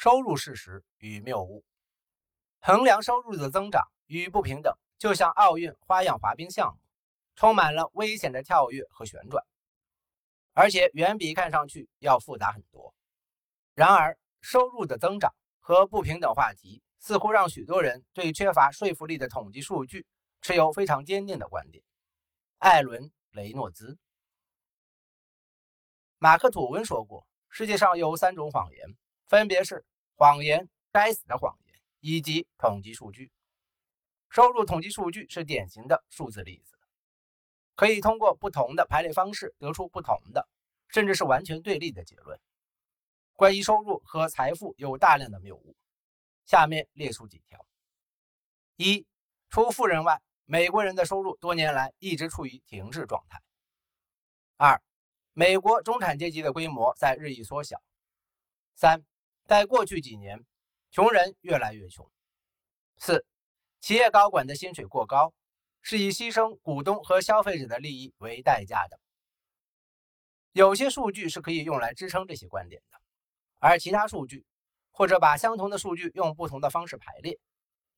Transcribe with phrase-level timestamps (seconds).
[0.00, 1.62] 收入事实与谬误。
[2.60, 6.80] 衡量收入的增长与不平等，就像奥运花样滑冰项目，
[7.34, 9.44] 充满了危险的跳跃和旋转，
[10.54, 12.94] 而且远比看上去要复杂很多。
[13.74, 20.06] 然而，收入的增长和不平等话题似乎让许多人对缺乏说服力的统计数据
[20.40, 21.84] 持有非常坚定的观点。
[22.56, 23.98] 艾伦·雷诺兹、
[26.16, 28.96] 马克·吐温说过：“世界上有三种谎言，
[29.30, 29.84] 分别是
[30.16, 33.30] 谎言、该死的谎言以及统计数据。
[34.28, 36.76] 收入统计数据是典型的数字例子，
[37.76, 40.48] 可以通过不同的排列方式得出不同的，
[40.88, 42.40] 甚至是完全对立的结论。
[43.34, 45.76] 关于收入和财富有大量的谬误，
[46.44, 47.64] 下面列出几条：
[48.74, 49.06] 一、
[49.48, 53.40] 除富人外。”美国人的收入多年来一直处于停滞状态。
[54.56, 54.82] 二，
[55.32, 57.80] 美国中产阶级的规模在日益缩小。
[58.74, 59.04] 三，
[59.50, 60.46] 在过去几年，
[60.92, 62.08] 穷人越来越穷。
[62.98, 63.26] 四，
[63.80, 65.34] 企业高管的薪水过高，
[65.82, 69.00] 是以牺牲股东和消费者的利益为代价的。
[70.52, 73.00] 有些数据是可以用来支撑这些观点的，
[73.58, 74.46] 而其他数据，
[74.92, 77.36] 或者把相同的数据用不同的方式排列。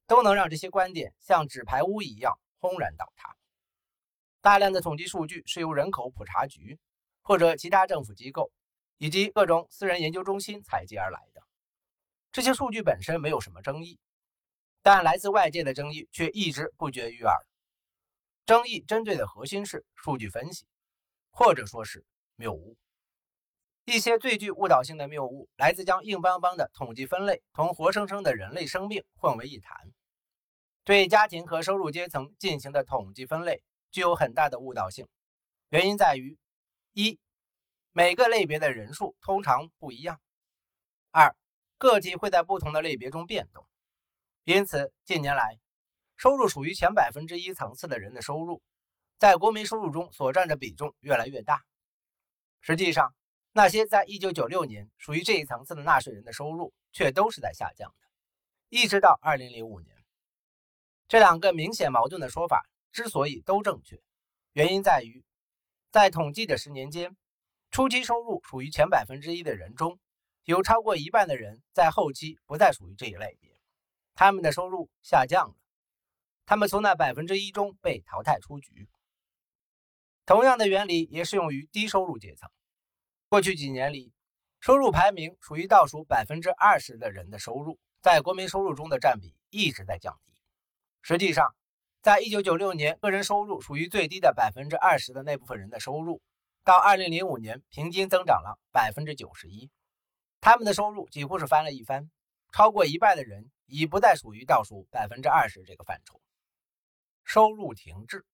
[0.06, 3.36] 都能让这些观点像纸牌屋一样轰然倒塌。
[4.40, 6.78] 大量的统计数据是由人口普查局
[7.20, 8.50] 或者其他政府机构
[9.02, 11.42] 以及各种私人研究中心采集而来的。
[12.30, 13.98] 这些数据本身没有什么争议，
[14.80, 17.36] 但来自外界的争议却一直不绝于耳。
[18.46, 20.66] 争议针对的核心是数据分析，
[21.32, 22.04] 或者说是
[22.36, 22.76] 谬误。
[23.86, 29.76] 一些最具误导性的谬误来自将硬邦邦的统计分类同活生生的人类生命混为一谈。
[30.84, 35.08] 对家庭和收入阶层进行的统计分类具有很大的误导性，
[35.70, 36.38] 原因在于：
[36.92, 37.18] 一、
[37.92, 40.16] 每个类别的人数通常不一样；
[41.10, 41.36] 二、
[41.76, 43.66] 个体会在不同的类别中变动。
[44.44, 45.58] 因此，近年来，
[46.16, 48.62] 收入属于前百分之一层次的人的收入，
[49.18, 51.62] 在国民收入中所占的比重越来越大。
[52.62, 53.14] 实际上，
[53.52, 58.08] 那些在1996年属于这一层次的纳税人的收入却都是在下降的，
[58.70, 59.94] 一直到2005年。
[61.08, 64.00] 这两个明显矛盾的说法之所以都正确，
[64.52, 65.22] 原因在于，
[65.90, 67.14] 在统计的十年间，
[67.72, 69.98] 初期收入属于前百分之一的人中，
[70.44, 73.50] 有超过一半的人在后期不再属于这一类别，
[74.12, 75.54] 他们的收入下降了，
[76.44, 78.90] 他们从那百分之一中被淘汰出局。
[80.26, 82.50] 同样的原理也适用于低收入阶层。
[83.30, 84.12] 过去几年里，
[84.60, 90.34] 收入排名属于倒数百分之二十的人的收入，在国民收入中的占比一直在降低。
[91.00, 91.56] 实际上，
[92.02, 96.20] 在1996年，个人收入属于最低的百分之二十的那部分人的收入，
[96.64, 99.70] 到2005年平均增长了百分之九十一，
[100.40, 102.10] 他们的收入几乎是翻了一番，
[102.52, 106.20] 超过一半的人已不再属于倒数百分之二十这个范畴。
[107.24, 108.24] 收入停滞，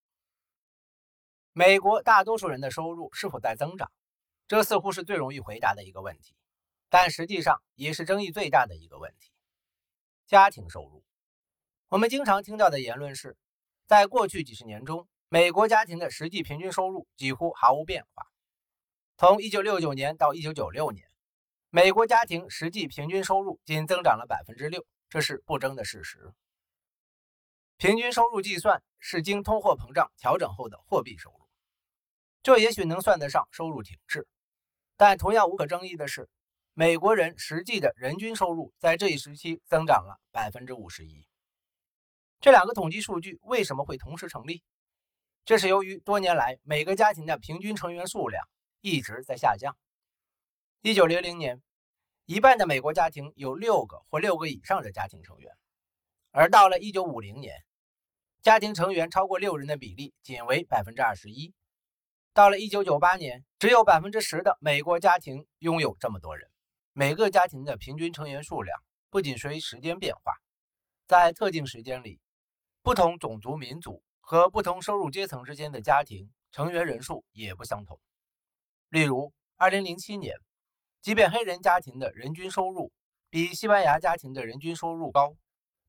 [1.53, 3.91] 美国大多数人的收入是否在增长？
[4.47, 6.35] 这似乎是最容易回答的一个问题，
[6.89, 9.31] 但实际上也是争议最大的一个问题。
[10.27, 11.05] 家庭收入，
[11.89, 13.37] 我们经常听到的言论是，
[13.87, 18.27] 在过去几十年中，美国家庭的实际平均收入几乎毫无变化。
[19.19, 21.07] 从1969年到1996年，
[21.69, 26.33] 美国家庭实际平均收入仅增长了百分之六，这是不争的事实。
[27.77, 31.47] 平均收入计算是经通货膨胀调整后的货币收入，
[32.43, 34.27] 这也许能算得上收入停滞。
[34.97, 36.31] 但同样无可争议的是，
[36.73, 41.27] 美国人实际的人均收入在这一时期增长了百分之五十一。
[42.41, 44.63] 这两个统计数据为什么会同时成立？
[45.49, 48.47] 这是由于多年来每个家庭的平均成员数量
[48.83, 49.79] 一直在下降。
[50.83, 51.63] 一九零零年，
[52.27, 55.51] 一半的美国家庭有六个或六个以上的家庭成员，
[56.33, 57.65] 而到了一九五零年，
[58.43, 61.55] 家庭成员超过六人的比例仅为百分之二十一。
[62.35, 66.51] 到了1998年，只有百分之十的美国家庭拥有这么多人。
[66.93, 70.35] 每个家庭的平均成员数量不仅随时间变化，
[71.07, 72.21] 在特定时间里，
[72.83, 77.99] 不同种族、民族和不同收入阶层之间的家庭成员人数也不相同。
[78.91, 80.37] 例如，2007年，
[81.01, 82.93] 即便黑人家庭的人均收入
[83.31, 85.35] 比西班牙家庭的人均收入高，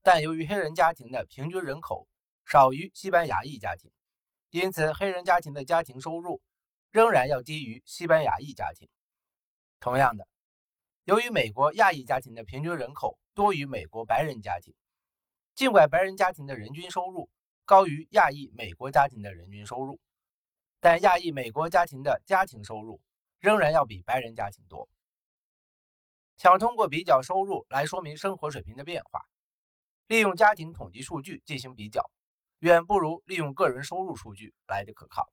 [0.02, 2.08] 但由于黑人家庭的平均人口
[2.46, 3.92] 少于西班牙裔家庭。
[4.52, 6.42] 因此，黑人家庭的家庭收入
[6.92, 8.88] 仍然要低于西班牙裔家庭。
[9.82, 10.26] 同样的，
[11.04, 14.74] 由于美国亚裔家庭的平均人口多于美国白人家庭，
[15.56, 17.30] 尽管白人家庭的人均收入
[17.70, 20.00] 高于亚裔美国家庭的人均收入，
[20.80, 23.00] 但亚裔美国家庭的家庭收入
[23.38, 24.90] 仍然要比白人家庭多。
[26.36, 29.24] 想通过比较收入来说明生活水平的变化，
[30.08, 32.10] 利用家庭统计数据进行比较，
[32.58, 35.32] 远不如利用个人收入数据来的可靠。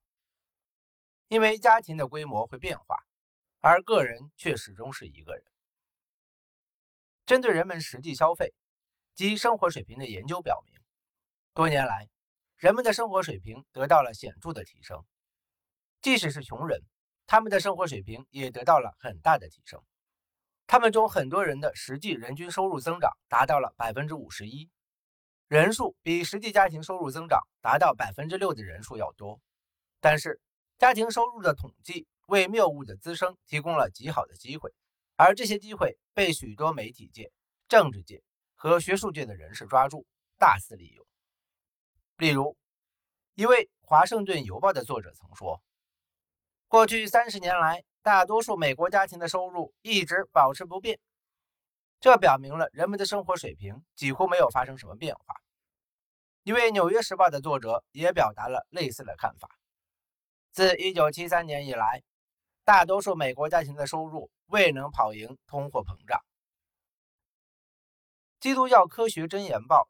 [1.29, 2.99] 因为家庭的规模会变化，
[3.61, 5.43] 而个人却始终是一个人。
[7.25, 8.53] 针对人们实际消费
[9.15, 10.79] 及生活水平的研究表明，
[11.55, 12.11] 多年来，
[12.57, 15.05] 人们的生活水平得到了显著的提升。
[16.01, 16.83] 即使是穷人，
[17.27, 19.83] 他们的生活水平也得到了很大的提升。
[20.67, 24.71] 他们中很多人的实际人均收入增长达到了百分之五十一，
[25.49, 29.41] 人数比实际家庭收入增长达到百分之六的人数要多。
[30.01, 30.41] 但是，
[30.79, 34.73] 家庭收入的统计为谬误的滋生提供了极好的机会，
[35.17, 37.31] 而这些机会被许多媒体界、
[37.69, 38.23] 政治界
[38.55, 40.07] 和学术界的人士抓住，
[40.39, 41.07] 大肆利用。
[42.17, 42.57] 例如，
[43.35, 45.63] 一位《华盛顿邮报》的作者曾说
[46.69, 51.01] ：“过去三十年来。”大多数美国家庭的收入一直保持不变，
[51.99, 55.35] 这表明了人们的生活水平几乎没有发生什么变化。
[56.45, 59.51] 一位《纽约时报》的作者也表达了类似的看法。
[60.53, 62.05] 自1973年以来，
[62.63, 66.21] 大多数美国家庭的收入未能跑赢通货膨胀。
[68.39, 69.83] 《基督教科学箴言报》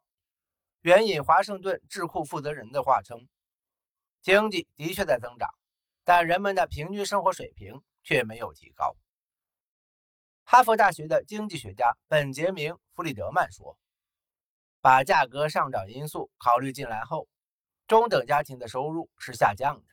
[0.81, 3.27] 援引华盛顿智库负责人的话称
[4.21, 5.49] ：“经济的确在增长，
[6.03, 8.95] 但人们的平均生活水平。”却没有提高。
[10.45, 13.77] 哈佛大学的经济学家本杰明·弗里德曼说
[14.79, 17.27] ：“把价格上涨因素考虑进来后，
[17.85, 19.83] 中等家庭的收入是下降的。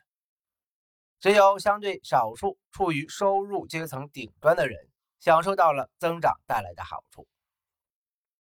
[1.19, 4.89] 只有相对少数处于收入阶层顶端的人
[5.19, 7.27] 享受到了增长带来的好处。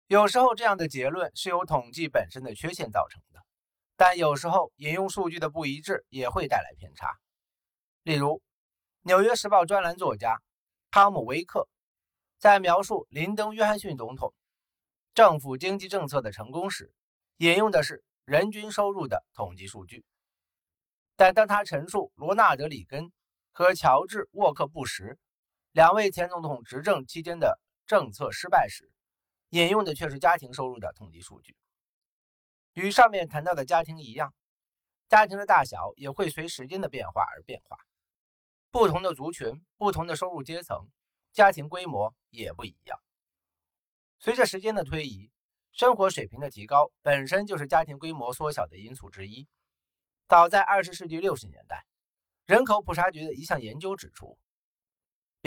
[0.07, 3.41] 有时候，这样的结论是由统计本身的缺陷造成的，
[3.97, 7.11] 但有时候引用数据的不一致也会带来偏差。
[8.03, 8.35] 例如，
[9.01, 10.41] 《纽约时报》专栏作家
[10.91, 11.67] 汤姆·威克
[12.39, 14.33] 在描述林登·约翰逊总统
[15.13, 16.93] 政府经济政策的成功时，
[17.39, 20.05] 引用的是人均收入的统计数据；
[21.17, 23.11] 但当他陈述罗纳德·里根
[23.51, 25.17] 和乔治·沃克布什
[25.73, 28.89] 两位前总统执政期间的政策失败时，
[29.49, 31.55] 引用的却是家庭收入的统计数据。
[32.73, 34.33] 与上面谈到的家庭一样，
[35.07, 37.77] 家庭的大小也会随时间的变化而变化。
[38.69, 40.89] 不同的族群、不同的收入阶层，
[41.31, 42.99] 家庭规模也不一样。
[44.19, 45.31] 随着时间的推移，
[45.71, 49.47] 生活水平的提高本身就是家庭规模缩小的因素之一。
[50.27, 51.85] 早在二十世纪六十年代，
[52.45, 54.37] 人口普查局的一项研究指出，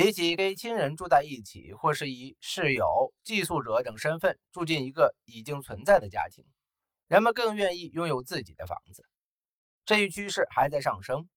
[0.03, 6.43] 比起跟亲人住在一起，或是以室友、寄宿者等身份住进一个已经存在的家庭，
[7.07, 9.05] 人们更愿意拥有自己的房子。
[9.85, 11.29] 这一趋势还在上升。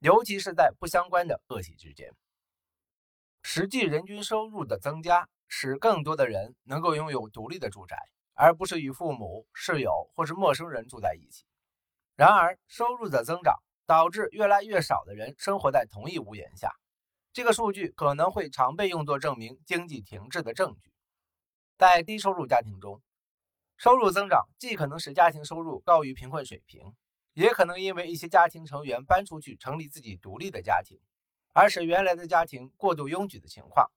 [0.00, 2.12] 尤其是在不相关的个体之间，
[3.44, 7.96] 实际人均收入的增加使更多的人能够拥有独立的住宅，
[8.34, 11.44] 而不是与父母、室友或是陌生人住在一起。
[12.16, 13.54] 然而，收入的增长
[13.86, 16.72] 导致越来越少的人生活在同一屋檐下，
[17.32, 20.92] 这个数据可能会常被用作证明经济停滞的证据。
[21.78, 23.00] 在低收入家庭中，
[23.76, 26.94] 收入增长既可能使家庭收入高于贫困水平。
[27.32, 31.00] 也可能因为一些家庭成员搬出去成立自己独立的家庭，
[31.54, 33.88] 而使原来的家庭过度拥挤的情况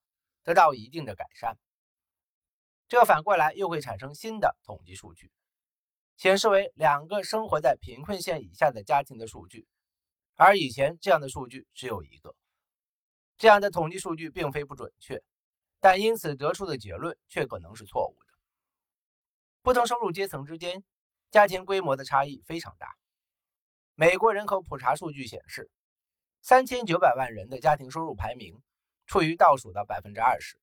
[0.44, 1.58] 得到一定的改善。
[2.88, 5.32] 这反过来又会产生新的统计数据，
[6.16, 9.68] 显示为两个生活在贫困线以下的家庭的数据，
[10.36, 12.36] 而以前这样的数据只有一个。
[13.38, 15.22] 这样的统计数据并非不准确，
[15.80, 18.34] 但因此得出的结论却可能是错误的。
[19.62, 20.84] 不同收入阶层之间
[21.32, 22.96] 家庭规模的差异非常大。
[23.96, 25.70] 美国人口普查数据显示，
[26.42, 28.62] 三千九百万人的家庭收入排名
[29.06, 30.58] 处于倒数的百分之二十，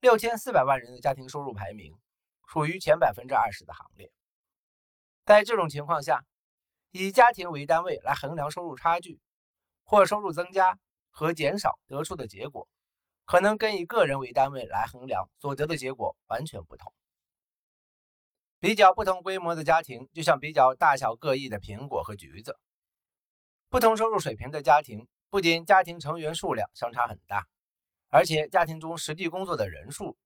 [0.00, 1.98] 六千四百万人的家庭收入排名
[2.46, 4.12] 处于前百分之二十的行列。
[5.24, 6.24] 在这种情况下，
[6.90, 9.20] 以家庭为单位来衡量收入差距
[9.82, 10.78] 或收入增加
[11.16, 12.68] 和减少得出的结果，
[13.24, 16.92] 可能跟以个人为单位来衡量所得的结果完全不同。
[18.60, 22.58] 比较不同规模的家庭，就像比较大小各异的苹果和橘子。
[23.70, 27.46] 不同收入水平的家庭，不仅家庭成员数量相差很大，
[28.10, 30.18] 而且家庭中实际工作的人数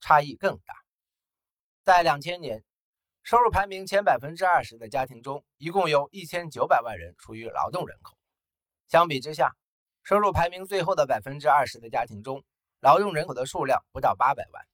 [0.00, 0.74] 差异更大。
[1.84, 2.64] 在两千年，
[3.22, 8.16] 收入排名前百分之二十的家庭中，一共有一千九百万人属于劳动人口。
[8.88, 9.54] 相比之下，
[10.10, 12.42] 收入排名最后的百分之二十的家庭中，
[12.80, 14.66] 劳动人口的数量不到八百万。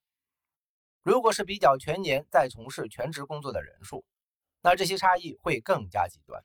[1.03, 4.03] 如果是比较全年在从事全职工作的人数，
[4.63, 6.43] 那这些差异会更加极端。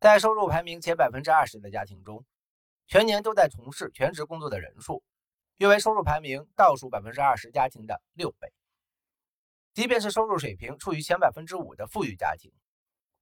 [0.00, 2.26] 在收入排名前百分之二十的家庭中，
[2.88, 5.04] 全年都在从事全职工作的人数
[5.58, 8.52] 约为收入排名倒数百分之二十家庭的六倍。
[9.74, 12.52] 即便是收入水平处于前百分之五的富裕家庭，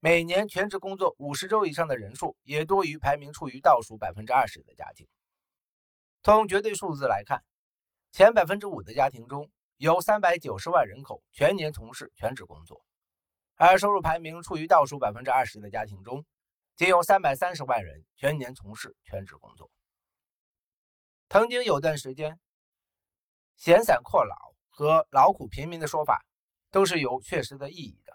[0.01, 5.09] 每年全职工作五十周以上的人数也多于排名处于倒数百分之二十的家庭。
[6.23, 7.45] 从绝对数字来看，
[8.13, 12.85] 前百分之五的家庭中有三百九十万人口全年从事全职工作，
[13.57, 16.25] 而收入排名处于倒数百分之二十的家庭中，
[16.77, 19.69] 仅有三百三十万人全年从事全职工作。
[21.29, 22.39] 曾经有段时间
[23.59, 24.37] ，“闲散阔老”
[24.71, 26.25] 和“劳苦平民”的说法
[26.71, 28.08] 都是有确实的意义的，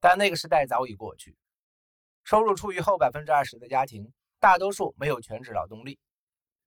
[0.00, 1.36] 但那个时代早已过去。
[2.24, 5.98] 收入处于后百分之二十的家庭，大多数没有全职劳动力。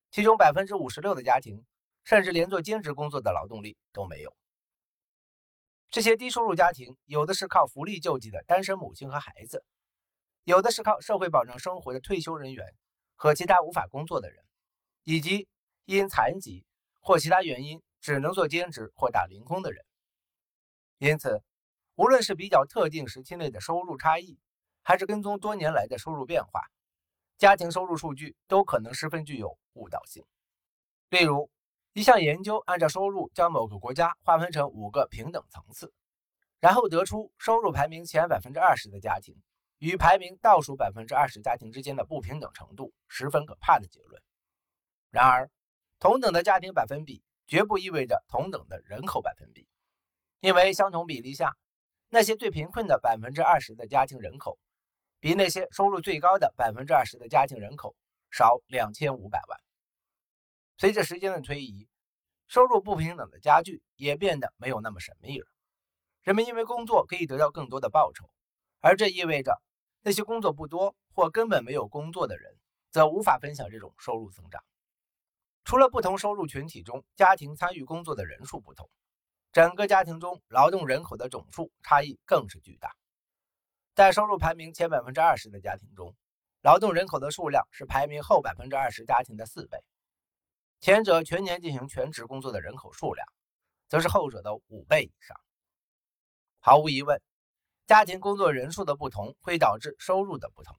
[0.10, 1.64] 其中百分之五十六的家庭，
[2.04, 4.36] 甚至连做兼职工作的劳动力都没有。
[5.90, 9.64] 这些低收入家庭，有的是靠福利救济的单身母亲和孩子，
[10.44, 12.76] 有的是靠社会保障生活的退休人员
[13.16, 14.44] 和其他无法工作的人，
[15.04, 15.48] 以及
[15.86, 16.66] 因残疾
[17.00, 19.86] 或其他原因只能做兼职或打零工的人。
[20.98, 21.44] 因此，
[22.02, 24.40] 无论是比较特定时期内的收入差异，
[24.82, 26.64] 还是跟踪多年来的收入变化。
[27.38, 30.26] 家庭收入数据都可能十分具有误导性。
[31.10, 31.52] 例如，
[31.94, 35.94] 一项研究按照收入将某个国家划分成五个平等层次，
[36.60, 39.40] 然后得出收入排名前百分之二十的家庭
[39.78, 44.20] 与排名倒数百分之二十家庭之间的不平等程度十分可怕的结论。
[45.12, 45.52] 然而，
[46.00, 49.68] 同等的家庭百分比绝不意味着同等的人口百分比，
[50.40, 51.56] 因为相同比例下，
[52.12, 54.60] 那些最贫困的百分之二十的家庭人口。
[55.24, 57.96] 比那些收入最高的百分之二十的家庭人口
[58.32, 59.60] 少两千五百万。
[60.80, 61.88] 随着时间的推移，
[62.48, 65.46] 收入不平等的加剧也变得没有那么神秘了。
[66.24, 68.28] 人们因为工作可以得到更多的报酬，
[68.80, 69.62] 而这意味着
[70.02, 72.58] 那些工作不多或根本没有工作的人
[72.90, 74.64] 则无法分享这种收入增长。
[75.66, 78.90] 除了不同收入群体中家庭参与工作的人数不同，
[79.52, 82.96] 整个家庭中劳动人口的总数差异更是巨大。
[83.94, 86.16] 在收入排名前百分之二十的家庭中，
[86.62, 89.78] 劳动人口的数量是排名后百分之二十家庭的四倍。
[90.80, 93.28] 前者全年进行全职工作的人口数量，
[93.90, 95.38] 则是后者的五倍以上。
[96.62, 97.22] 毫无疑问，
[97.88, 100.78] 家庭工作人数的不同会导致收入的不同。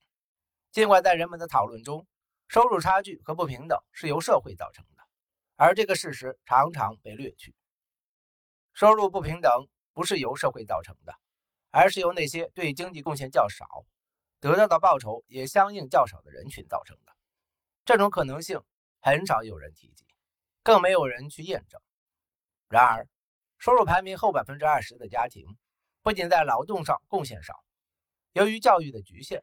[0.70, 2.06] 尽管在人们的讨论中，
[2.48, 5.02] 收入差距和不平等是由社会造成的，
[5.56, 7.54] 而这个事实常常被略去。
[8.72, 11.14] 收入不平等不是由社会造成的。
[11.74, 13.64] 而是由那些对经济贡献较少、
[14.40, 17.16] 得到的报酬也相应较少的人群造成的。
[17.86, 18.60] 这种可能性
[19.00, 20.04] 很少有人提及，
[20.62, 21.80] 更没有人去验证。
[22.68, 23.08] 然而，
[23.56, 25.46] 收入排名后百分之二十的家庭，
[26.02, 27.64] 不仅在劳动上贡献少，
[28.34, 29.42] 由于教育的局限，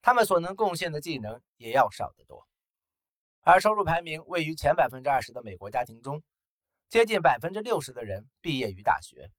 [0.00, 2.48] 他们所能贡献的技能也要少得多。
[3.42, 6.22] 而收入排名位于前百分之二十的美国家庭中，
[6.88, 9.30] 接近百分之六十的人毕业于大学。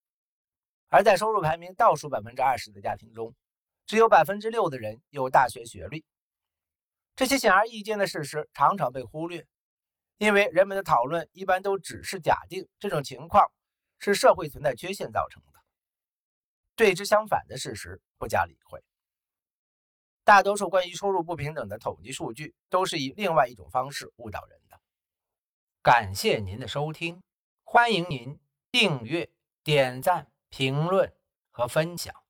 [0.90, 3.36] 而在收入排名倒数百分之二十的家庭中，
[3.86, 6.06] 只有百分之六的人有大学学历。
[7.16, 9.46] 这些显而易见的事实常常被忽略，
[10.18, 13.52] 因为人们的讨论一般都只是假定这种情况
[14.00, 15.60] 是社会存在缺陷造成的，
[16.76, 18.84] 对之相反的事实不加理会。
[20.24, 24.80] 大多数关于收入不平等的统计数据都是以另外一种方式误导人的。
[25.82, 27.22] 感谢您的收听，
[27.70, 28.40] 欢迎您
[28.72, 29.30] 订阅、
[29.62, 30.32] 点赞。
[30.50, 31.14] 评论
[31.52, 32.27] 和分享。